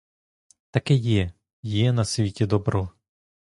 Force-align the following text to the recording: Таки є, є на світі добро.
Таки 0.71 0.93
є, 0.93 1.33
є 1.63 1.91
на 1.93 2.05
світі 2.05 2.45
добро. 2.45 2.89